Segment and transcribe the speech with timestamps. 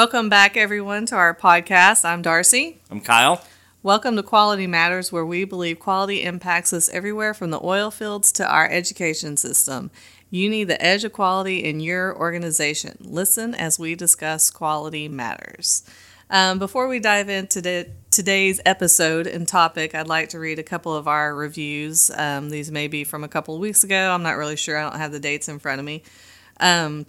[0.00, 2.06] Welcome back, everyone, to our podcast.
[2.06, 2.80] I'm Darcy.
[2.90, 3.44] I'm Kyle.
[3.82, 8.32] Welcome to Quality Matters, where we believe quality impacts us everywhere from the oil fields
[8.32, 9.90] to our education system.
[10.30, 12.96] You need the edge of quality in your organization.
[12.98, 15.84] Listen as we discuss quality matters.
[16.30, 20.96] Um, before we dive into today's episode and topic, I'd like to read a couple
[20.96, 22.10] of our reviews.
[22.14, 24.12] Um, these may be from a couple of weeks ago.
[24.12, 24.78] I'm not really sure.
[24.78, 26.04] I don't have the dates in front of me.
[26.58, 27.04] Um,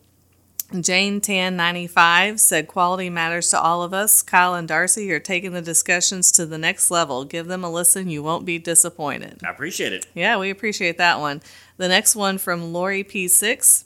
[0.79, 4.21] Jane Tan 95 said quality matters to all of us.
[4.21, 7.25] Kyle and Darcy are taking the discussions to the next level.
[7.25, 8.09] Give them a listen.
[8.09, 9.41] You won't be disappointed.
[9.45, 10.07] I appreciate it.
[10.13, 11.41] Yeah, we appreciate that one.
[11.77, 13.83] The next one from Lori P6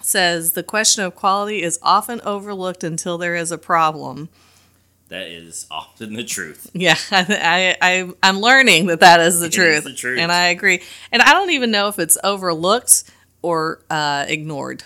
[0.00, 4.28] says the question of quality is often overlooked until there is a problem.
[5.08, 6.70] That is often the truth.
[6.72, 9.78] Yeah, I, I, I am learning that that is the It truth.
[9.78, 10.18] is the truth.
[10.20, 10.82] and I agree.
[11.12, 13.04] And I don't even know if it's overlooked
[13.42, 14.84] or uh, ignored.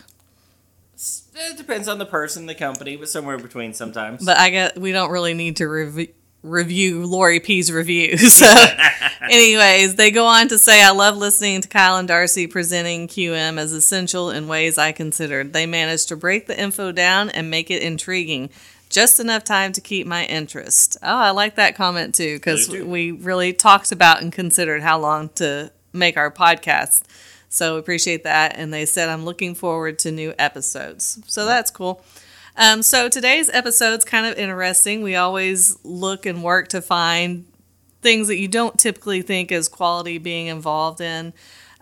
[1.34, 4.24] It depends on the person, the company, but somewhere between sometimes.
[4.24, 6.08] But I get we don't really need to rev-
[6.42, 8.16] review Lori P's review.
[8.18, 8.46] So,
[9.22, 13.58] anyways, they go on to say, "I love listening to Kyle and Darcy presenting QM
[13.58, 15.52] as essential in ways I considered.
[15.52, 18.50] They managed to break the info down and make it intriguing."
[18.90, 20.96] Just enough time to keep my interest.
[21.02, 22.86] Oh, I like that comment too because I do too.
[22.88, 27.02] we really talked about and considered how long to make our podcast.
[27.54, 28.56] So appreciate that.
[28.56, 31.20] And they said, I'm looking forward to new episodes.
[31.26, 32.04] So that's cool.
[32.56, 35.02] Um, so today's episode's kind of interesting.
[35.02, 37.46] We always look and work to find
[38.02, 41.32] things that you don't typically think as quality being involved in.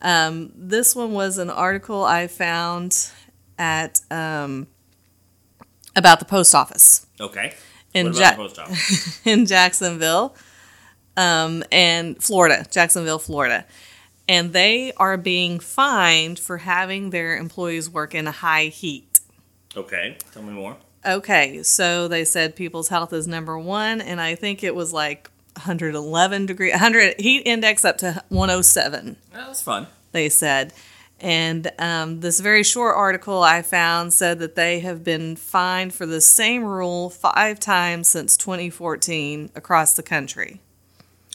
[0.01, 3.11] Um, this one was an article I found
[3.59, 4.67] at um,
[5.97, 7.55] about the post office okay.
[7.95, 9.27] in what Ja- the post office?
[9.27, 10.35] in Jacksonville,
[11.17, 13.65] um, and Florida, Jacksonville, Florida.
[14.33, 19.21] And they are being fined for having their employees work in a high heat.
[19.77, 20.17] okay.
[20.33, 20.77] Tell me more.
[21.05, 25.29] Okay, so they said people's health is number one, and I think it was like
[25.57, 29.87] 111 degree, 100 heat index up to 107 Well, that's fun.
[30.13, 30.73] they said.
[31.21, 36.07] And um, this very short article I found said that they have been fined for
[36.07, 40.61] the same rule five times since 2014 across the country.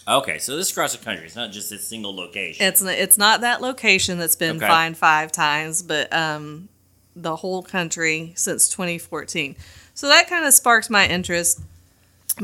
[0.08, 1.26] Okay, so this is across the country.
[1.26, 2.66] It's not just a single location.
[2.66, 4.68] It's n- it's not that location that's been Okay.
[4.68, 6.70] fined five times, but um,
[7.16, 9.56] the whole country since 2014.
[9.94, 11.60] So that kind of sparked my interest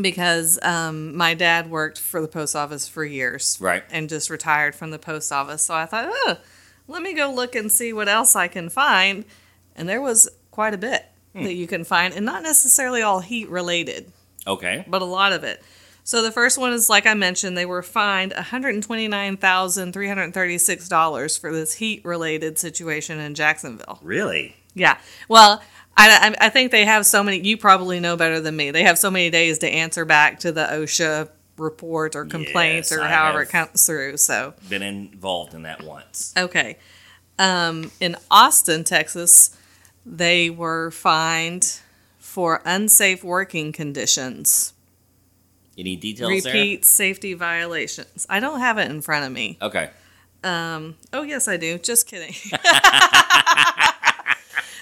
[0.02, 3.84] because um, my dad worked for the post office for years, Right.
[3.92, 5.62] and just retired from the post office.
[5.62, 6.38] So I thought, oh,
[6.88, 9.24] let me go look and see what else I can find,
[9.76, 11.44] and there was quite a bit Hmm.
[11.46, 14.12] that you can find, and not necessarily all heat related
[14.46, 14.84] okay.
[14.88, 15.64] but a lot of it.
[16.06, 19.38] So the first one is like I mentioned, they were fined one hundred twenty nine
[19.38, 24.00] thousand three hundred thirty six dollars for this heat related situation in Jacksonville.
[24.02, 24.56] Really?
[24.76, 24.98] Yeah,
[25.30, 25.62] well,
[25.96, 27.40] I, I I think they have so many.
[27.40, 28.72] You probably know better than me.
[28.72, 32.92] They have so many days to answer back to the OSHA report or complaint Yes,
[32.92, 34.18] or however it comes through.
[34.18, 36.34] So Been involved in that once.
[36.36, 36.78] okay,
[37.40, 39.56] um, in Austin, Texas,
[40.06, 41.80] they were fined
[42.18, 44.73] for unsafe working conditions.
[45.78, 48.28] Any details repeat safety violations.
[48.30, 49.58] I don't have it in front of me.
[49.62, 49.90] Okay.
[50.44, 51.78] Um, oh yes, I do.
[51.80, 52.34] Just kidding.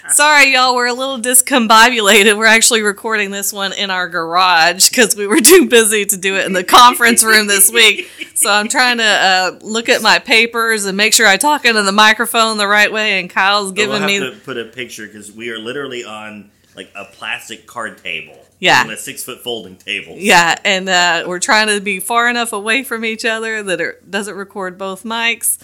[0.10, 0.76] Sorry, y'all.
[0.76, 2.38] We're a little discombobulated.
[2.38, 6.36] We're actually recording this one in our garage because we were too busy to do
[6.36, 8.10] it in the conference room this week.
[8.34, 11.84] So I'm trying to uh, look at my papers and make sure I talk into
[11.84, 13.20] the microphone the right way.
[13.20, 16.52] And Kyle's giving we'll me have to put a picture because we are literally on
[16.76, 18.38] like a plastic card table.
[18.60, 18.82] Yeah.
[18.82, 20.16] And a six foot folding table.
[20.18, 24.10] Yeah, and uh, we're trying to be far enough away from each other that it
[24.10, 25.58] doesn't record both mics.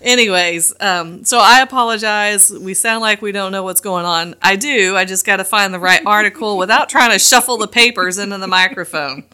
[0.00, 2.50] Anyways, um, so I apologize.
[2.50, 4.34] We sound like we don't know what's going on.
[4.42, 4.96] I do.
[4.96, 8.36] I just got to find the right article without trying to shuffle the papers into
[8.38, 9.24] the microphone.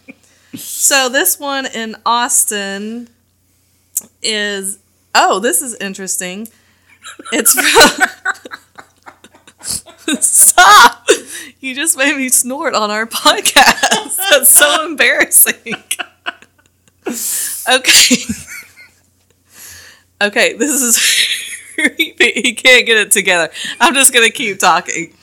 [0.54, 3.08] So this one in Austin
[4.22, 4.78] is
[5.14, 6.48] oh, this is interesting.
[7.32, 8.08] It's from
[10.20, 11.06] Stop!
[11.60, 14.16] You just made me snort on our podcast.
[14.30, 15.74] That's so embarrassing.
[17.68, 18.16] Okay.
[20.22, 20.98] Okay, this is
[21.96, 23.50] he, he can't get it together.
[23.80, 25.14] I'm just going to keep talking.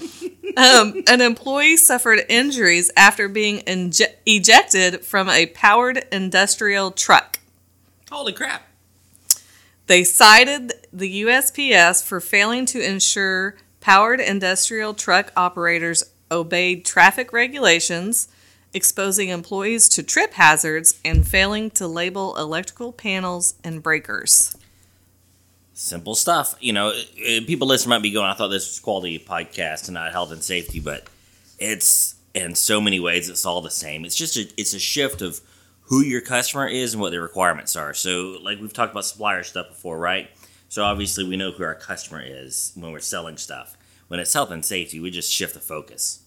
[0.56, 7.40] Um, an employee suffered injuries after being inje- ejected from a powered industrial truck.
[8.10, 8.64] Holy crap!
[9.86, 13.56] They cited the USPS for failing to ensure
[13.88, 18.28] powered industrial truck operators obeyed traffic regulations,
[18.74, 24.54] exposing employees to trip hazards, and failing to label electrical panels and breakers.
[25.72, 26.54] Simple stuff.
[26.60, 29.94] You know, uh, people listening might be going, I thought this was quality podcast and
[29.94, 31.08] not health and safety, but
[31.58, 34.04] it's in so many ways it's all the same.
[34.04, 35.40] It's just a it's a shift of
[35.84, 37.94] who your customer is and what their requirements are.
[37.94, 40.30] So like we've talked about supplier stuff before, right?
[40.68, 43.77] So obviously we know who our customer is when we're selling stuff.
[44.08, 46.22] When it's health and safety, we just shift the focus.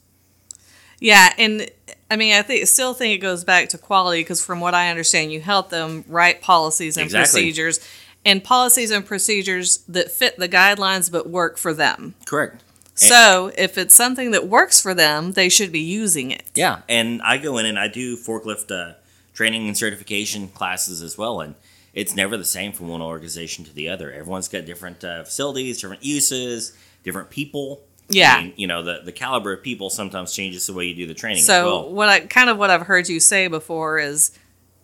[0.99, 1.71] Yeah, and
[2.11, 4.91] I mean, I think still think it goes back to quality because from what I
[4.91, 7.41] understand, you help them write policies and Exactly.
[7.41, 7.81] procedures,
[8.25, 12.15] and policies and procedures that fit the guidelines but work for them.
[12.27, 12.62] Correct.
[12.94, 16.43] So if it's something that works for them, they should be using it.
[16.55, 18.97] Yeah, and I go in and I do forklift uh,
[19.32, 21.55] training and certification classes as well, and
[21.94, 24.12] it's never the same from one organization to the other.
[24.12, 27.82] Everyone's got different uh, facilities, different uses, different people.
[28.08, 28.35] Yeah.
[28.35, 31.06] I mean, you know the the caliber of people sometimes changes the way you do
[31.06, 31.43] the training.
[31.43, 31.91] So as well.
[31.93, 34.32] what I kind of what I've heard you say before is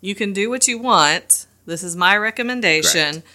[0.01, 1.45] you can do what you want.
[1.65, 3.27] This is my recommendation, Correct.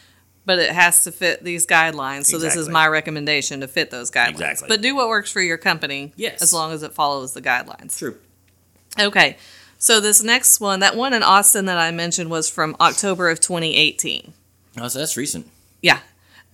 [0.46, 2.24] but it has to fit these guidelines.
[2.24, 4.30] So this is my recommendation to fit those guidelines.
[4.30, 4.68] Exactly.
[4.68, 6.40] But do what works for your company Yes.
[6.40, 7.98] as long as it follows the guidelines.
[7.98, 8.16] True.
[8.98, 9.36] Okay.
[9.78, 13.40] So this next one, that one in Austin that I mentioned was from October of
[13.40, 14.32] 2018.
[14.80, 15.46] Oh, so that's recent.
[15.82, 15.98] Yeah.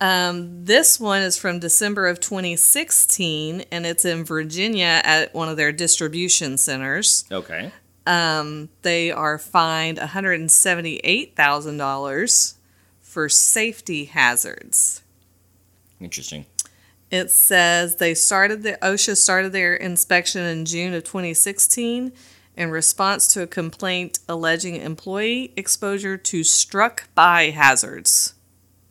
[0.01, 5.57] Um, this one is from December of 2016, and it's in Virginia at one of
[5.57, 7.25] their distribution centers.
[7.31, 7.71] Okay.
[8.07, 12.53] Um, they are fined $178,000
[13.01, 15.03] for safety hazards.
[15.99, 16.45] Interesting.
[17.11, 22.13] It says they started the OSHA started their inspection in June of 2016
[22.55, 28.35] in response to a complaint alleging employee exposure to struck by hazards.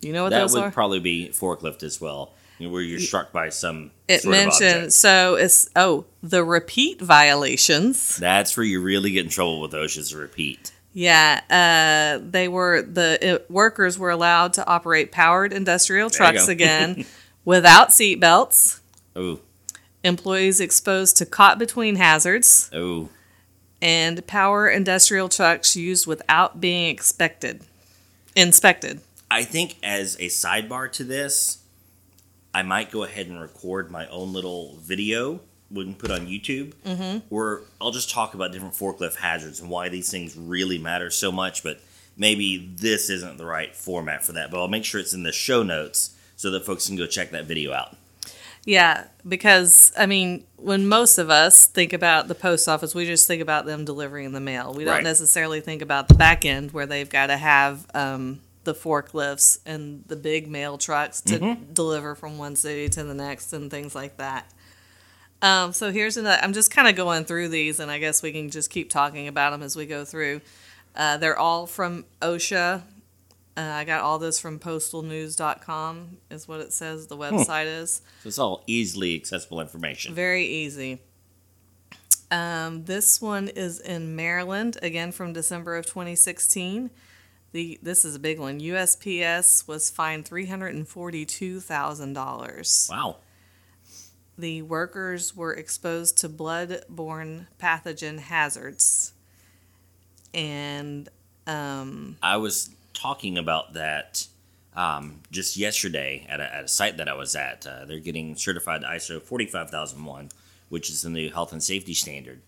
[0.01, 0.71] You know what that those would are?
[0.71, 3.91] probably be forklift as well, where you're struck by some.
[4.07, 8.17] it mentioned so it's oh the repeat violations.
[8.17, 10.73] That's where you really get in trouble with OSHA's repeat.
[10.93, 17.05] Yeah, uh, they were the uh, workers were allowed to operate powered industrial trucks again
[17.45, 18.81] without seat belts.
[19.15, 19.41] Oh,
[20.05, 23.09] Employees exposed to caught between hazards oh,
[23.83, 27.63] and power industrial trucks used without being expected
[28.37, 29.01] inspected.
[29.31, 31.59] I think as a sidebar to this,
[32.55, 35.41] I might go ahead and record my own little video
[35.71, 37.19] we can put on YouTube, mm-hmm.
[37.29, 41.31] where I'll just talk about different forklift hazards and why these things really matter so
[41.31, 41.63] much.
[41.63, 41.81] But
[42.17, 44.51] maybe this isn't the right format for that.
[44.51, 47.31] But I'll make sure it's in the show notes so that folks can go check
[47.33, 47.97] that video out.
[48.65, 53.27] Yeah, because I mean, when most of us think about the post office, we just
[53.27, 54.75] think about them delivering the mail.
[54.75, 55.05] We don't Right.
[55.05, 60.05] necessarily think about the back end where they've got to have um, the forklifts and
[60.09, 61.73] the big mail trucks to Mm-hmm.
[61.73, 64.53] deliver from one city to the next and things like that.
[65.41, 66.39] Um, so here's another.
[66.43, 69.27] I'm just kind of going through these, and I guess we can just keep talking
[69.29, 70.41] about them as we go through.
[70.95, 72.83] Uh, they're all from OSHA.
[73.57, 78.03] Uh, I got all this from postalnews.com, is what it says the website is.
[78.23, 80.15] So it's all easily accessible information.
[80.15, 81.01] Very easy.
[82.31, 86.91] Um, this one is in Maryland, again from December of 2016.
[87.53, 88.61] The this is a big one.
[88.61, 92.89] USPS was fined three hundred and forty-two thousand dollars.
[92.91, 93.17] Wow.
[94.37, 99.13] The workers were exposed to blood-borne pathogen hazards,
[100.33, 101.09] and
[101.49, 104.29] um, I was talking about that
[104.77, 107.67] um, just yesterday at a, at a site that I was at.
[107.67, 110.29] Uh, they're getting certified ISO 45001,
[110.69, 112.41] which is the new health and safety standard.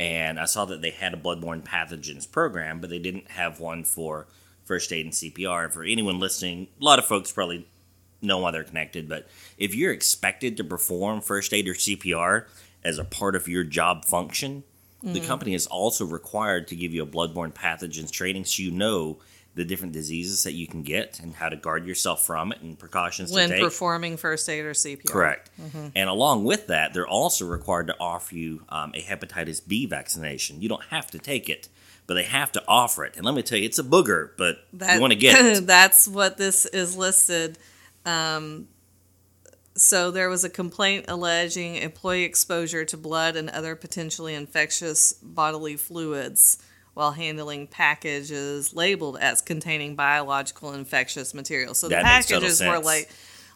[0.00, 3.84] And I saw that they had a bloodborne pathogens program, but they didn't have one
[3.84, 4.26] for
[4.64, 5.72] first aid and CPR.
[5.72, 7.66] For anyone listening, a lot of folks probably
[8.20, 12.46] know why they're connected, but if you're expected to perform first aid or CPR
[12.82, 14.64] as a part of your job function,
[15.02, 15.26] the mm.
[15.26, 19.18] company is also required to give you a bloodborne pathogens training so you know
[19.54, 22.78] the different diseases that you can get and how to guard yourself from it and
[22.78, 23.64] precautions when to take.
[23.64, 25.06] performing first aid or CPR.
[25.06, 25.50] Correct.
[25.94, 30.60] And along with that, they're also required to offer you um, a hepatitis B vaccination.
[30.60, 31.68] You don't have to take it,
[32.06, 33.16] but they have to offer it.
[33.16, 35.66] And let me tell you, it's a booger, but That- you want to get it.
[35.66, 37.58] that's what this is listed.
[38.04, 38.66] Um,
[39.76, 45.76] so there was a complaint alleging employee exposure to blood and other potentially infectious bodily
[45.76, 46.58] fluids
[46.94, 51.78] while handling packages labeled as containing biological infectious materials.
[51.78, 53.10] So the That total packages were like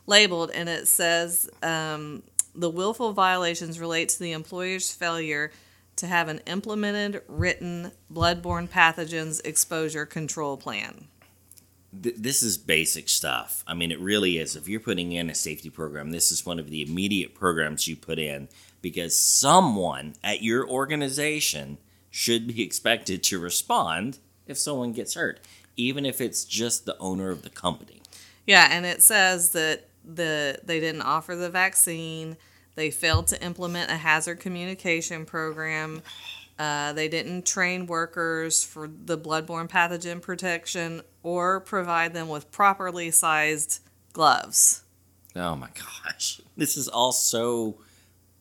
[0.06, 2.22] labeled, and it says um,
[2.54, 5.52] the willful violations relate to the employer's failure
[5.96, 11.08] to have an implemented written bloodborne pathogens exposure control plan.
[12.02, 13.64] Th- this is basic stuff.
[13.66, 14.54] I mean, it really is.
[14.54, 17.96] If you're putting in a safety program, this is one of the immediate programs you
[17.96, 18.48] put in
[18.80, 21.78] because someone at your organization
[22.10, 25.40] should be expected to respond if someone gets hurt,
[25.76, 28.02] even if it's just the owner of the company.
[28.46, 32.36] Yeah, and it says that the they didn't offer the vaccine.
[32.74, 36.02] They failed to implement a hazard communication program.
[36.58, 43.10] Uh, they didn't train workers for the bloodborne pathogen protection or provide them with properly
[43.10, 43.80] sized
[44.12, 44.82] gloves.
[45.36, 46.40] Oh my gosh.
[46.56, 47.76] This is all so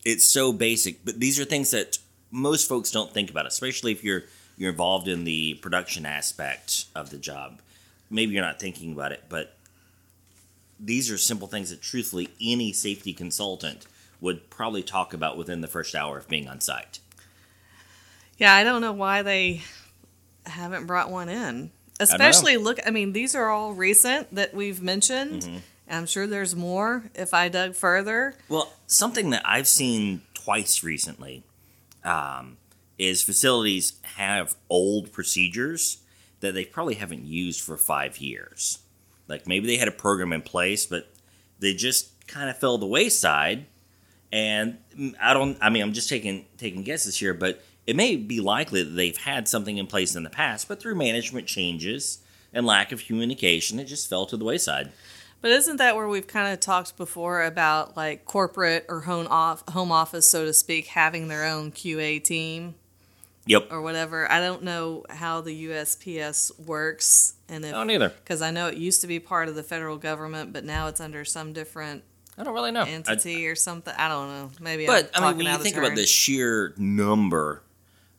[0.04, 1.98] it's so basic, but these are things that
[2.30, 4.24] most folks don't think about, it, especially if you're
[4.56, 7.60] you're involved in the production aspect of the job.
[8.10, 9.56] Maybe you're not thinking about it, but
[10.80, 13.86] these are simple things that truthfully any safety consultant
[14.20, 16.98] would probably talk about within the first hour of being on site.
[18.36, 19.62] Yeah, I don't know why they
[20.46, 21.70] haven't brought one in.
[22.00, 25.42] Especially look, I mean, these are all recent that we've mentioned.
[25.42, 25.56] Mm-hmm.
[25.90, 28.34] I'm sure there's more if I dug further.
[28.48, 31.42] Well, something that I've seen twice recently
[32.08, 32.56] um,
[32.98, 35.98] is facilities have old procedures
[36.40, 38.78] that they probably haven't used for five years.
[39.28, 41.08] Like maybe they had a program in place, but
[41.58, 43.66] they just kind of fell the wayside.
[44.32, 45.58] And mm, I don't.
[45.60, 49.16] I mean, I'm just taking taking guesses here, but it may be likely that they've
[49.16, 52.18] had something in place in the past, but through management changes
[52.52, 54.92] and lack of communication, it just fell to the wayside.
[55.40, 59.62] But isn't that where we've kind of talked before about like corporate or home off
[59.70, 62.74] home office, so to speak, having their own QA team
[63.46, 63.68] Yep.
[63.70, 64.30] or whatever?
[64.30, 68.08] I don't know how the USPS works, and if I don't either.
[68.10, 71.00] because I know it used to be part of the federal government, but now it's
[71.00, 72.02] under some different
[72.36, 72.82] I don't really know.
[72.82, 73.94] I- entity or something.
[73.96, 74.50] I don't know.
[74.60, 74.86] Maybe.
[74.86, 75.84] But I mean, when you think turn.
[75.84, 77.62] about the sheer number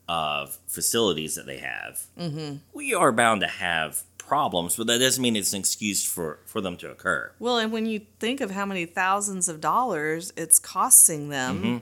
[0.08, 2.56] of facilities that they have, Mm-hmm.
[2.72, 4.02] we are bound to have
[4.34, 4.76] problems.
[4.76, 7.32] But that doesn't mean it's an excuse for for them to occur.
[7.38, 11.78] Well, and when you think of how many thousands of dollars it's costing them Mm-hmm.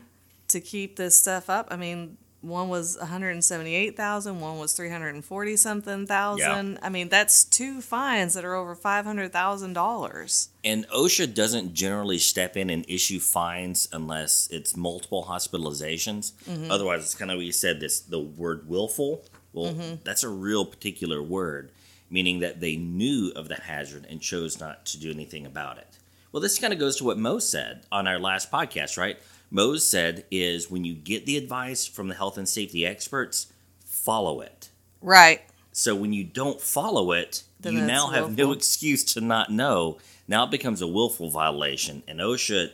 [0.55, 6.79] to keep this stuff up, I mean, one was 178,000, one was 340 something thousand.
[6.83, 10.49] I mean, that's two fines that are over $500,000.
[10.65, 16.33] And OSHA doesn't generally step in and issue fines unless it's multiple hospitalizations.
[16.49, 16.71] Mm-hmm.
[16.71, 17.81] Otherwise, it's kind of what you said.
[17.81, 19.25] This the word willful.
[19.53, 19.95] Well, Mm-hmm.
[20.05, 21.71] that's a real particular word,
[22.11, 25.99] meaning that they knew of the hazard and chose not to do anything about it.
[26.33, 29.19] Well, this kind of goes to what Mo said on our last podcast, right?
[29.51, 33.53] Mose said is when you get the advice from the health and safety experts,
[33.85, 34.69] follow it.
[35.01, 35.43] Right.
[35.73, 39.99] So when you don't follow it, Then you now have no excuse to not know.
[40.27, 42.73] Now it becomes a willful violation, and OSHA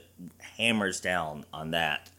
[0.56, 2.10] hammers down on that.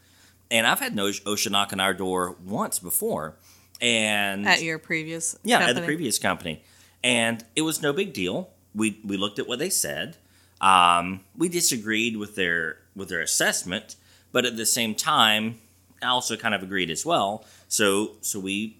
[0.50, 3.36] And I've had no OSHA knock on our door once before,
[3.80, 6.62] and At your previous yeah, at the previous company,
[7.06, 8.50] and it was no big deal.
[8.74, 10.16] We we looked at what they said.
[10.60, 13.94] Um, we disagreed with their with their assessment,
[14.32, 15.60] but at the same time,
[16.02, 17.44] I also kind of agreed as well.
[17.68, 18.78] So so we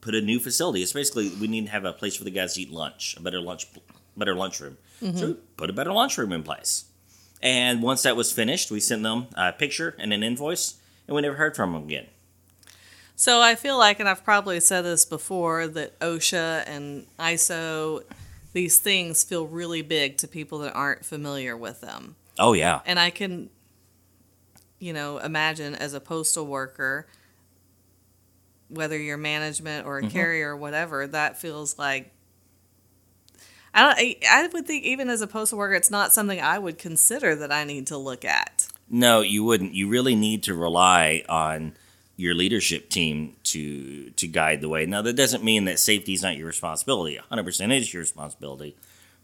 [0.00, 0.82] put a new facility.
[0.82, 3.22] It's basically we need to have a place for the guys to eat lunch, a
[3.22, 3.68] better lunch,
[4.16, 4.76] better lunchroom.
[5.16, 6.86] So we put a better lunchroom in place.
[7.40, 10.74] And once that was finished, we sent them a picture and an invoice,
[11.06, 12.06] and we never heard from them again.
[13.20, 18.02] So I feel like, and I've probably said this before, that OSHA and ISO,
[18.54, 22.16] these things feel really big to people that aren't familiar with them.
[22.38, 23.50] Oh yeah, And I can,
[24.78, 27.08] you know, imagine as a postal worker,
[28.68, 30.12] whether you're management or a mm-hmm.
[30.12, 32.14] carrier or whatever, that feels like.
[33.74, 33.98] I don't.
[33.98, 37.36] I, I would think even as a postal worker, it's not something I would consider
[37.36, 38.68] that I need to look at.
[38.88, 39.74] No, you wouldn't.
[39.74, 41.74] You really need to rely on
[42.20, 44.84] your leadership team to to guide the way.
[44.84, 47.18] Now, that doesn't mean that safety is not your responsibility.
[47.32, 48.76] 100% is your responsibility.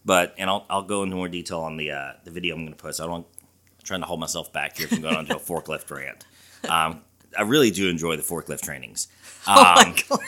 [0.03, 2.73] But and I'll, I'll go into more detail on the uh, the video I'm going
[2.73, 2.99] to post.
[2.99, 6.25] I don't I'm trying to hold myself back here from going onto a forklift rant.
[6.67, 7.01] Um,
[7.37, 9.07] I really do enjoy the forklift trainings.
[9.45, 10.19] Um, Oh my god!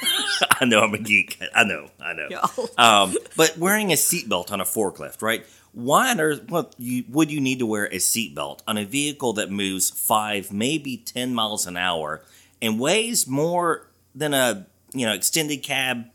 [0.62, 1.42] I know I'm a geek.
[1.56, 1.90] I know.
[2.00, 2.30] I know.
[2.78, 5.46] Um, but wearing a seatbelt on a forklift, right?
[5.72, 9.34] Why on earth what you, would you need to wear a seatbelt on a vehicle
[9.34, 12.22] that moves five, maybe ten miles an hour,
[12.62, 16.06] and weighs more than a you know extended cab,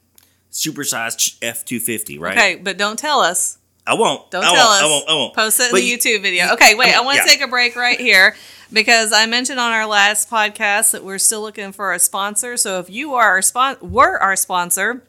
[0.52, 2.36] supersized F two fifty, right?
[2.36, 3.58] Okay, but don't tell us.
[3.86, 4.30] I won't.
[4.30, 4.82] Don't I tell won't, us.
[4.82, 5.08] I won't.
[5.08, 5.34] I won't.
[5.34, 6.52] Post it in But the you- YouTube video.
[6.54, 6.94] Okay, wait.
[6.94, 7.30] I want to yeah.
[7.30, 8.34] take a break right here
[8.72, 12.56] because I mentioned on our last podcast that we're still looking for a sponsor.
[12.56, 15.04] So if you are our spon- were our sponsor,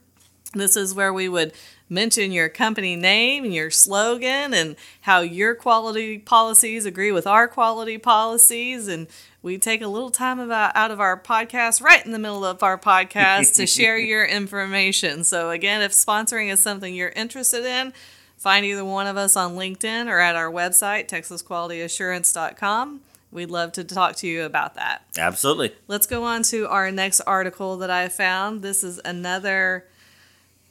[0.54, 1.54] this is where we would
[1.88, 7.48] mention your company name and your slogan and how your quality policies agree with our
[7.48, 8.88] quality policies.
[8.90, 9.08] And
[9.46, 12.64] we take a little time about, out of our podcast, right in the middle of
[12.64, 15.24] our podcast, to share your information.
[15.24, 17.94] So, again, if sponsoring is something you're interested in,
[18.38, 23.02] find either one of us on LinkedIn or at our website, texasqualityassurance.com.
[23.32, 25.04] We'd love to talk to you about that.
[25.16, 25.74] Absolutely.
[25.88, 28.64] Let's go on to our next article that I found.
[28.64, 29.86] This is another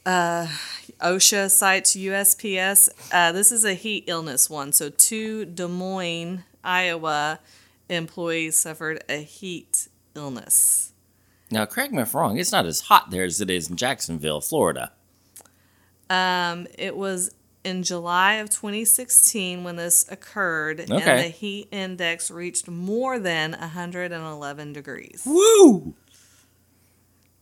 [0.05, 0.47] uh,
[0.99, 2.89] OSHA cites USPS.
[3.09, 4.73] Uh, this is a heat illness one.
[4.73, 7.39] So, to Des Moines, Iowa
[7.89, 10.93] employees suffered a heat illness.
[11.51, 12.37] Now, correct me if I'm wrong.
[12.37, 14.91] It's not as hot there as it is in Jacksonville, Florida.
[16.09, 17.31] Um, it was
[17.63, 24.73] in July of 2016 when this occurred, and the heat index reached more than 111
[24.73, 25.23] degrees.
[25.25, 25.95] Woo!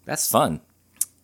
[0.06, 0.62] That's fun.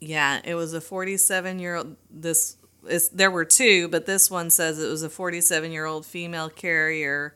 [0.01, 1.95] Yeah, it was a 47 year old.
[2.09, 2.57] This
[2.87, 6.49] is there were two, but this one says it was a 47 year old female
[6.49, 7.35] carrier,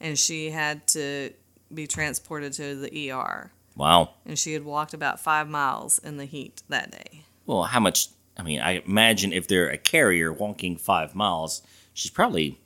[0.00, 1.32] and she had to
[1.72, 3.50] be transported to the ER.
[3.76, 4.10] Wow.
[4.24, 7.24] And she had walked about five miles in the heat that day.
[7.44, 8.08] Well, how much?
[8.38, 11.62] I mean, I imagine if they're a carrier walking five miles,
[11.92, 12.60] she's probably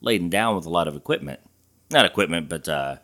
[0.00, 1.40] laden down with a lot of equipment.
[1.90, 2.96] Not equipment, but uh,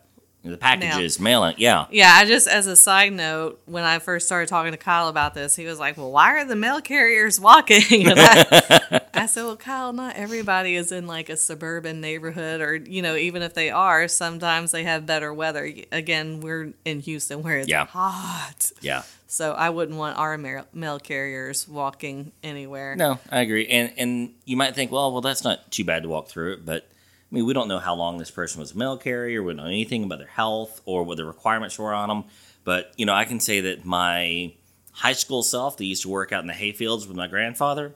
[0.43, 1.55] the packages, mailing.
[1.57, 1.85] Yeah.
[1.91, 5.33] Yeah, I just as a side note, when I first started talking to Kyle about
[5.33, 9.57] this, he was like, "Well, why are the mail carriers walking?" I, I said, "Well,
[9.57, 13.69] Kyle, not everybody is in like a suburban neighborhood, or you know, even if they
[13.69, 15.71] are, sometimes they have better weather.
[15.91, 17.85] Again, we're in Houston where it's Yeah.
[17.85, 19.03] hot, Yeah.
[19.27, 22.95] so I wouldn't want our mail, carriers walking anywhere.
[22.95, 23.67] No, I agree.
[23.67, 26.65] And and you might think, well, well, that's not too bad to walk through it,
[26.65, 26.87] but
[27.31, 29.43] I mean, we don't know how long this person was a mail carrier.
[29.43, 32.23] We don't know anything about their health or what the requirements were on them.
[32.63, 34.53] But you know, I can say that my
[34.93, 37.95] high school self, that used to work out in the hayfields with my grandfather,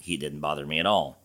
[0.00, 1.18] he didn't bother me at all.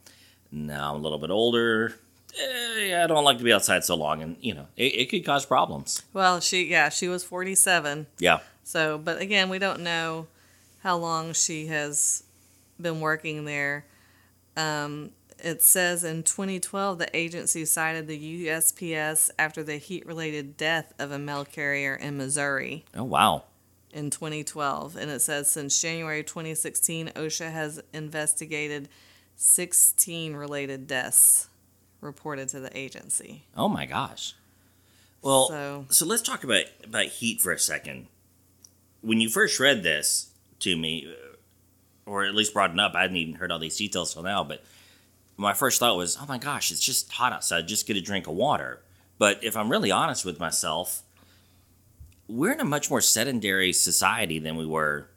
[0.51, 1.96] Now I'm a little bit older.
[2.38, 5.25] Eh, I don't like to be outside so long, and you know, it, it could
[5.25, 6.04] cause problems.
[6.13, 8.08] Well, she yeah, she was forty seven.
[8.19, 8.39] Yeah.
[8.63, 10.28] So, but again, we don't know
[10.82, 12.23] how long she has
[12.80, 13.86] been working there.
[14.58, 20.93] Um, it says in 2012, the agency cited the USPS after the heat related death
[20.97, 23.43] of a mail carrier in Missouri Oh wow.
[23.95, 24.95] In 2012.
[24.97, 28.89] And it says since January 2016, OSHA has investigated
[29.38, 31.47] 16 related deaths
[32.01, 33.45] reported to the agency.
[33.58, 34.36] Oh my gosh.
[35.21, 38.08] Well, So- so, let's talk about about heat for a second.
[39.01, 40.27] When you first read this
[40.60, 41.36] to me, uh,
[42.05, 44.43] or at least brought it up, I hadn't even heard all these details till now.
[44.43, 44.63] But
[45.38, 47.67] my first thought was, "Oh my gosh, it's just hot outside.
[47.67, 48.84] Just get a drink of water."
[49.17, 51.01] But if I'm really honest with myself,
[52.28, 55.10] we're in a much more sedentary society than we were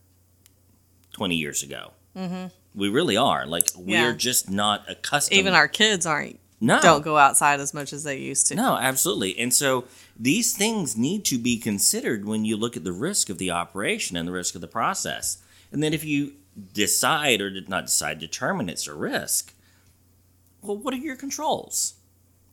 [1.12, 1.92] 20 years ago.
[2.16, 2.46] Mm-hmm.
[2.78, 3.46] We really are.
[3.46, 4.16] Like we're Yeah.
[4.16, 5.38] just not accustomed.
[5.38, 6.80] Even our kids aren't no.
[6.80, 8.54] don't go outside as much as they used to.
[8.54, 9.38] No, absolutely.
[9.38, 9.84] And so
[10.18, 14.16] these things need to be considered when you look at the risk of the operation
[14.16, 15.38] and the risk of the process.
[15.72, 16.32] And then if you
[16.74, 19.54] decide or did not decide, determine it's a risk,
[20.62, 21.94] well, what are your controls?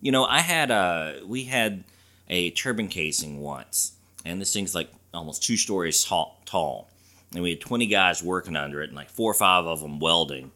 [0.02, 1.84] You know, I had a, we had
[2.30, 3.94] a turbine casing once,
[4.26, 6.90] and this thing's like almost two stories tall.
[7.34, 10.00] And we had 20 guys working under it, and like four or five of them
[10.00, 10.52] welding.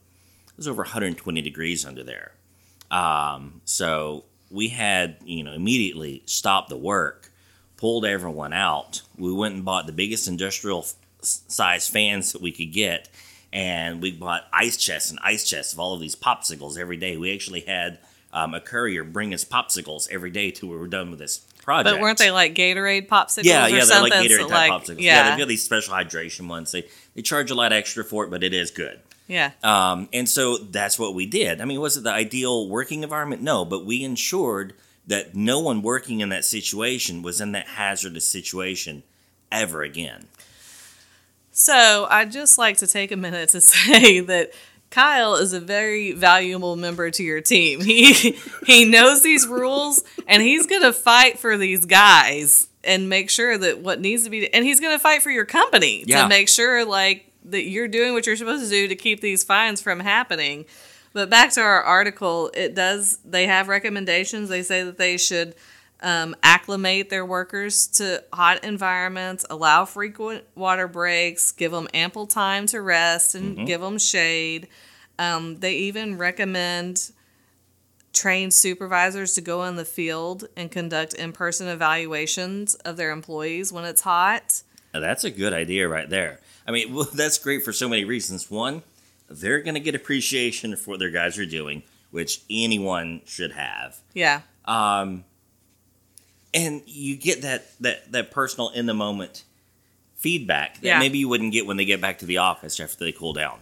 [0.48, 2.32] It was over 120 degrees under there.
[2.92, 7.32] Um, so we had, you know, immediately stopped the work,
[7.78, 9.02] pulled everyone out.
[9.18, 10.86] We went and bought the biggest industrial
[11.22, 13.10] size fans that we could get,
[13.52, 17.18] and we bought ice chests and ice chests of all of these popsicles every day.
[17.18, 18.00] We actually had
[18.32, 21.94] um, a courier bring us popsicles every day till we were done with this project.
[21.96, 24.72] But weren't they like Gatorade popsicles Yeah, or yeah, they're like Gatorade So, type like,
[24.72, 24.96] popsicles.
[25.02, 25.30] Yeah, Yeah.
[25.30, 26.72] they've got these special hydration ones.
[26.72, 29.00] They they charge a lot extra for it, but it is good.
[29.28, 29.52] yeah.
[29.64, 31.62] Um, and so that's what we did.
[31.62, 33.42] I mean, was it the ideal working environment?
[33.44, 34.74] No, but we ensured
[35.08, 39.04] that no one working in that situation was in that hazardous situation
[39.52, 40.28] ever again.
[41.52, 44.52] So I'd just like to take a minute to say that
[44.90, 47.82] Kyle is a very valuable member to your team.
[47.82, 48.14] He
[48.66, 53.80] he knows these rules and he's gonna fight for these guys and make sure that
[53.80, 56.24] what needs to be and he's gonna fight for your company Yeah.
[56.24, 59.44] to make sure like that you're doing what you're supposed to do to keep these
[59.44, 60.66] fines from happening.
[61.14, 64.50] But back to our article, it does they have recommendations.
[64.50, 65.56] They say that they should
[66.02, 72.66] um, acclimate their workers to hot environments, allow frequent water breaks, give them ample time
[72.68, 74.68] to rest, and give them shade.
[75.18, 77.12] Um, they even recommend
[78.14, 83.72] trained supervisors to go in the field and conduct in person evaluations of their employees
[83.72, 84.64] when it's hot.
[84.94, 86.40] Now, that's a good idea right there.
[86.66, 88.50] I mean, well, that's great for so many reasons.
[88.50, 88.84] One,
[89.30, 93.98] they're going to get appreciation for what their guys are doing, which anyone should have.
[94.14, 94.42] Yeah.
[94.66, 95.26] Um,
[96.54, 99.44] and you get that that that personal in the moment
[100.18, 101.00] feedback that Yeah.
[101.00, 103.60] maybe you wouldn't get when they get back to the office after they cool down.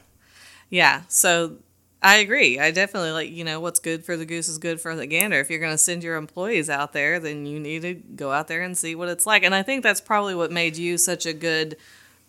[0.70, 1.02] Yeah.
[1.08, 1.58] So
[2.02, 2.60] I agree.
[2.60, 5.40] I definitely like, you know, what's good for the goose is good for the gander.
[5.40, 8.48] If you're going to send your employees out there, then you need to go out
[8.48, 9.44] there and see what it's like.
[9.44, 11.78] And I think that's probably what made you such a good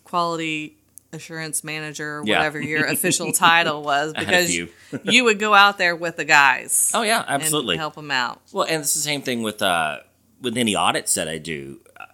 [0.03, 0.75] quality
[1.11, 2.37] assurance manager, or Yeah.
[2.37, 4.69] whatever your official title was, I had a because few.
[5.03, 6.91] you would go out there with the guys.
[6.93, 7.75] Oh yeah, absolutely.
[7.75, 8.41] And help them out.
[8.51, 9.99] Well, and it's the same thing with uh,
[10.41, 11.79] with any audits that I do.
[11.99, 12.05] Uh,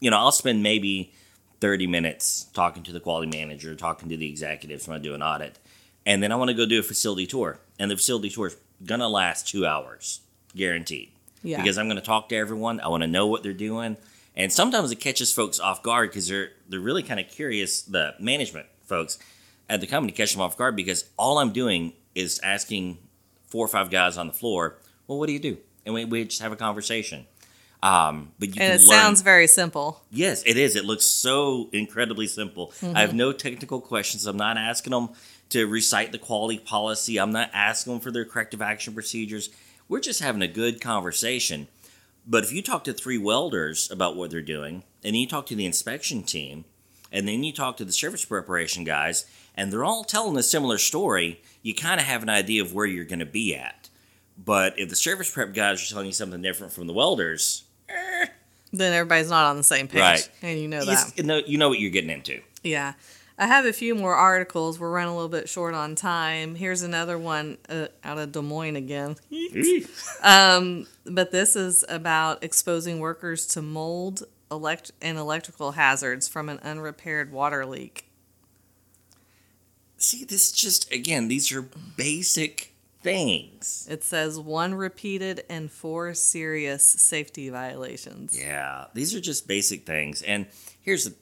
[0.00, 1.12] You know, I'll spend maybe
[1.60, 5.22] thirty minutes talking to the quality manager, talking to the executives when I do an
[5.22, 5.58] audit,
[6.04, 8.56] and then I want to go do a facility tour, and the facility tour is
[8.84, 10.20] gonna last two hours,
[10.54, 11.10] guaranteed.
[11.42, 11.56] Yeah.
[11.58, 12.80] Because I'm gonna talk to everyone.
[12.80, 13.96] I want to know what they're doing,
[14.36, 17.80] and sometimes it catches folks off guard because they're they're really kind of curious.
[17.82, 19.18] The management folks
[19.70, 22.98] at the company catch them off guard because all I'm doing is asking
[23.46, 25.56] four or five guys on the floor, well, what do you do?
[25.86, 27.26] And we, we just have a conversation.
[27.82, 28.98] Um, but you and can it learn.
[29.00, 30.02] sounds very simple.
[30.10, 30.74] yes, it is.
[30.74, 32.72] It looks so incredibly simple.
[32.80, 32.96] I Mm-hmm.
[32.96, 34.26] have no technical questions.
[34.26, 35.10] I'm not asking them
[35.50, 37.18] to recite the quality policy.
[37.18, 39.50] I'm not asking them for their corrective action procedures.
[39.86, 41.68] We're just having a good conversation.
[42.26, 45.44] But if you talk to three welders about what they're doing, and then you talk
[45.46, 46.64] to the inspection team,
[47.12, 50.78] and then you talk to the service preparation guys, and they're all telling a similar
[50.78, 53.83] story, you kind of have an idea of where you're going to be at.
[54.36, 57.64] But if the service prep guys are telling you something different from the welders,
[58.72, 60.00] Then everybody's not on the same page.
[60.00, 60.28] Right.
[60.42, 60.92] And you know that.
[60.92, 62.40] s- know, you know what you're getting into.
[62.64, 62.94] Yeah.
[63.38, 64.78] I have a few more articles.
[64.80, 66.54] We're running a little bit short on time.
[66.56, 69.16] Here's another one uh, out of Des Moines again.
[70.22, 76.58] Um, but this is about exposing workers to mold elect- and electrical hazards from an
[76.62, 78.06] unrepaired water leak.
[79.96, 81.62] See, this just, again, these are
[81.96, 82.73] basic
[83.04, 83.86] things.
[83.88, 88.36] It says one repeated and four serious safety violations.
[88.36, 90.22] Yeah, these are just basic things.
[90.22, 90.46] And
[90.80, 91.14] here's the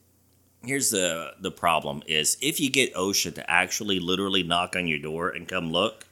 [0.64, 5.00] here's the the problem is if you get OSHA to actually literally knock on your
[5.00, 6.06] door and come look,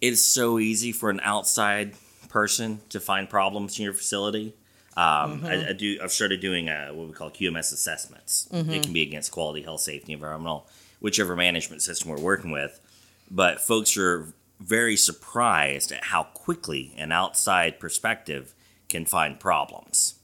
[0.00, 1.94] it's so easy for an outside
[2.28, 4.54] person to find problems in your facility.
[4.94, 5.98] Um, I, I do.
[6.02, 8.48] I've started doing uh what we call QMS assessments.
[8.52, 10.66] It can be against quality, health, safety, environmental,
[11.00, 12.78] whichever management system we're working with.
[13.34, 18.54] But folks are very surprised at how quickly an outside perspective
[18.90, 20.16] can find problems.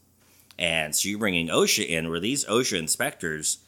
[0.59, 3.59] And so you're bringing OSHA in, where these OSHA inspectors,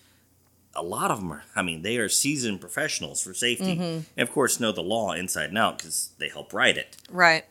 [0.74, 3.72] a lot of them are, I mean, they are seasoned professionals for safety.
[4.16, 6.96] And of course, know the law inside and out because they help write it.
[7.10, 7.44] Right.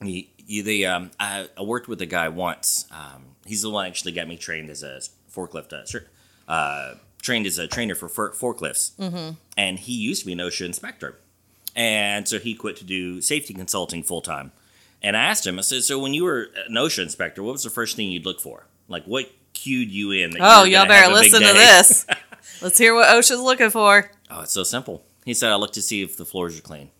[0.00, 2.86] You, you, they, um, I, I worked with a guy once.
[2.92, 5.00] Um, he's the one actually got me trained as a
[5.34, 8.92] forklift, uh, uh, trained as a trainer for for- forklifts.
[8.96, 9.30] Mm-hmm.
[9.56, 11.18] And he used to be an OSHA inspector.
[11.74, 14.52] And so he quit to do safety consulting full time.
[15.02, 17.64] And I asked him, I said, So when you were an OSHA inspector, what was
[17.64, 18.66] the first thing you'd look for?
[18.88, 20.30] Like, what cued you in?
[20.30, 22.06] That Oh, y'all better have a big listen to this.
[22.62, 24.10] Let's hear what OSHA's looking for.
[24.30, 25.04] Oh, it's so simple.
[25.24, 26.90] He said, I look to see if the floors are clean.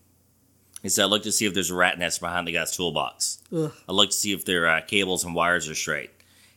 [0.82, 3.38] He said, I look to see if there's a rat nest behind the guy's toolbox.
[3.54, 3.72] Ugh.
[3.88, 6.10] I look to see if their uh, cables and wires are straight.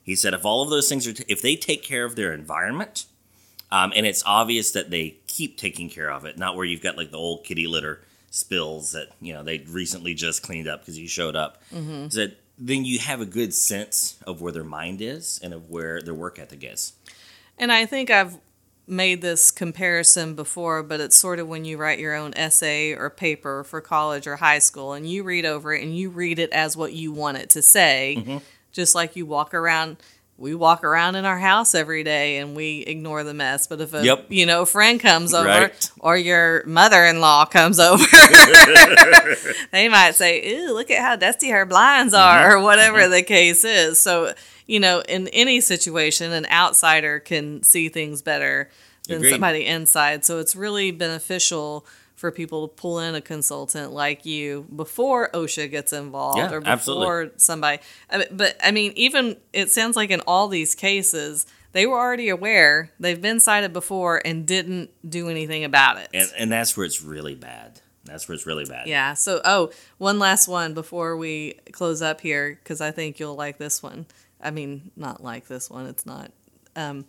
[0.04, 2.34] He said, if all of those things are, t- if they take care of their
[2.34, 3.06] environment,
[3.72, 6.98] um, and it's obvious that they keep taking care of it, not where you've got
[6.98, 10.98] like the old kitty litter spills that you know they recently just cleaned up because
[11.00, 11.62] you showed up.
[12.04, 15.70] He said, then you have a good sense of where their mind is and of
[15.70, 16.94] where their work ethic is.
[17.58, 18.38] And I think I've
[18.88, 23.10] made this comparison before, but it's sort of when you write your own essay or
[23.10, 26.50] paper for college or high school and you read over it and you read it
[26.52, 29.98] as what you want it to say, just like you walk around.
[30.40, 33.66] We walk around in our house every day and we ignore the mess.
[33.66, 34.26] But if a Yep.
[34.30, 35.92] you know friend comes over Right.
[36.00, 38.06] or your mother-in-law comes over,
[39.72, 42.44] they might say, "Ooh, look at how dusty her blinds mm-hmm.
[42.44, 43.12] are," or whatever mm-hmm.
[43.12, 44.00] the case is.
[44.00, 44.34] So,
[44.68, 48.70] you know, in any situation, an outsider can see things better
[49.08, 49.32] than Agreed.
[49.32, 50.24] somebody inside.
[50.26, 51.86] So it's really beneficial
[52.18, 56.60] for people to pull in a consultant like you before OSHA gets involved Yeah, or
[56.60, 57.30] before absolutely.
[57.38, 57.80] somebody.
[58.32, 62.92] But I mean, even it sounds like in all these cases, they were already aware.
[63.00, 66.10] They've been cited before and didn't do anything about it.
[66.12, 67.82] And, and that's where it's really bad.
[68.04, 68.88] That's where it's really bad.
[68.88, 69.14] Yeah.
[69.14, 73.60] So, oh, one last one before we close up here, because I think you'll like
[73.60, 74.08] this one.
[74.42, 75.86] I mean, not like this one.
[75.86, 76.32] It's not.
[76.76, 77.06] Um,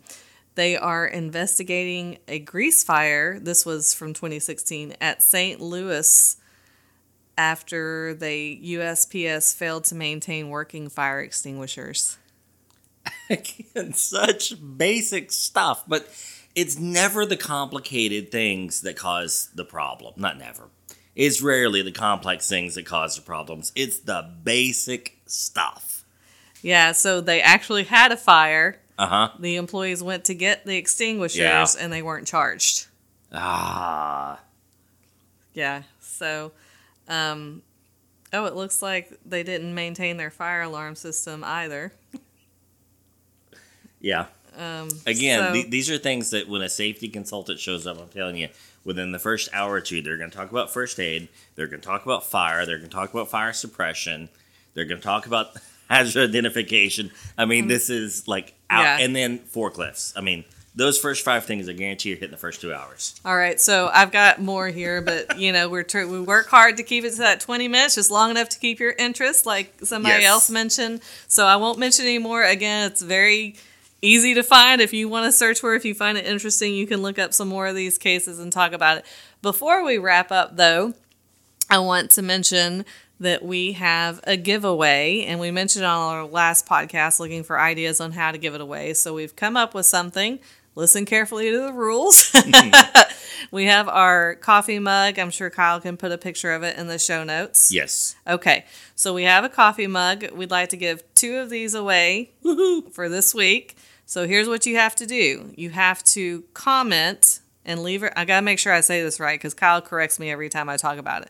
[0.59, 3.39] they are investigating a grease fire.
[3.39, 5.61] This was from 2016 at St.
[5.61, 6.35] Louis
[7.37, 12.17] after the USPS failed to maintain working fire extinguishers.
[13.29, 16.09] Again, such basic stuff, but
[16.55, 20.15] it's never the complicated things that cause the problem.
[20.17, 20.63] Not never.
[21.15, 23.71] It's rarely the complex things that cause the problems.
[23.77, 26.03] It's the basic stuff.
[26.61, 28.81] Yeah, so they actually had a fire.
[28.99, 29.29] Uh huh.
[29.39, 31.65] The employees went to get the extinguishers Yeah.
[31.79, 32.87] and they weren't charged.
[33.31, 34.39] Ah.
[35.53, 35.83] Yeah.
[36.01, 36.51] So,
[37.07, 37.61] um,
[38.33, 41.93] oh, it looks like they didn't maintain their fire alarm system either.
[44.01, 44.25] Yeah.
[44.57, 48.09] Um, Again, so- th- these are things that when a safety consultant shows up, I'm
[48.09, 48.49] telling you,
[48.83, 51.29] within the first hour or two, they're going to talk about first aid.
[51.55, 52.65] They're going to talk about fire.
[52.65, 54.29] They're going to talk about fire suppression.
[54.73, 55.55] They're going to talk about
[55.89, 57.11] hazard identification.
[57.37, 57.69] I mean, mm-hmm.
[57.69, 59.05] this is like out, Yeah.
[59.05, 60.13] and then forklifts.
[60.15, 63.19] I mean, those first five things, I guarantee, you're hitting the first two hours.
[63.25, 66.77] All right, so I've got more here, but you know we're tr- we work hard
[66.77, 69.73] to keep it to that twenty minutes, just long enough to keep your interest, like
[69.83, 70.29] somebody Yes.
[70.29, 71.01] else mentioned.
[71.27, 72.43] So I won't mention anymore.
[72.43, 73.55] Again, it's very
[74.01, 74.79] easy to find.
[74.79, 77.33] If you want to search for, if you find it interesting, you can look up
[77.33, 79.05] some more of these cases and talk about it.
[79.41, 80.93] Before we wrap up, though,
[81.69, 82.85] I want to mention
[83.19, 87.99] that we have a giveaway, and we mentioned on our last podcast looking for ideas
[87.99, 88.93] on how to give it away.
[88.93, 90.39] So we've come up with something.
[90.75, 92.33] Listen carefully to the rules.
[93.51, 95.19] we have our coffee mug.
[95.19, 97.71] I'm sure Kyle can put a picture of it in the show notes.
[97.71, 98.15] Yes.
[98.25, 100.31] Okay, so we have a coffee mug.
[100.31, 102.31] We'd like to give two of these away
[102.91, 103.75] for this week.
[104.05, 108.13] So here's what you have to do you have to comment and leave it.
[108.15, 110.69] I got to make sure I say this right because Kyle corrects me every time
[110.69, 111.29] I talk about it.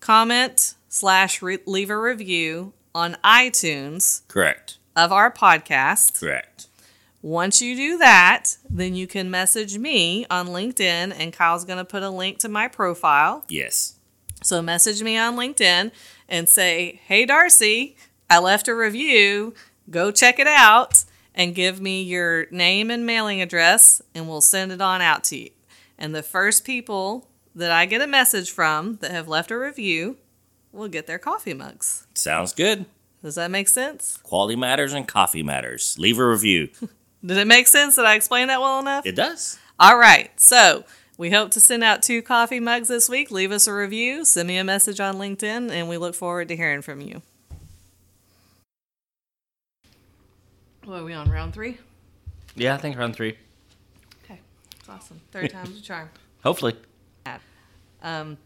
[0.00, 4.78] Comment slash re- leave a review on iTunes Correct.
[4.94, 6.20] of our podcast.
[6.20, 6.68] Correct.
[7.20, 11.84] Once you do that, then you can message me on LinkedIn, and Kyle's going to
[11.84, 13.44] put a link to my profile.
[13.48, 13.96] Yes.
[14.44, 15.90] So message me on LinkedIn
[16.28, 17.96] and say, "Hey Darcy,
[18.30, 19.52] I left a review.
[19.90, 21.04] Go check it out
[21.34, 25.38] and give me your name and mailing address and we'll send it on out to
[25.38, 25.50] you."
[25.98, 30.18] And the first people that I get a message from that have left a review
[30.74, 32.06] will get their coffee mugs.
[32.14, 32.86] Sounds good.
[33.22, 34.18] Does that make sense?
[34.22, 35.96] Quality matters and coffee matters.
[35.98, 36.68] Leave a review.
[37.24, 37.96] Did it make sense?
[37.96, 39.06] Did I explain that well enough?
[39.06, 39.58] It does.
[39.80, 40.30] All right.
[40.38, 40.84] So
[41.16, 43.30] we hope to send out two coffee mugs this week.
[43.30, 46.56] Leave us a review, send me a message on LinkedIn, and we look forward to
[46.56, 47.22] hearing from you.
[50.84, 51.78] What are we on round three?
[52.56, 53.38] Yeah, I think round three.
[54.24, 54.38] Okay,
[54.76, 55.20] that's awesome.
[55.32, 56.10] Third time's a charm.
[56.42, 56.76] Hopefully.
[58.02, 58.36] Um,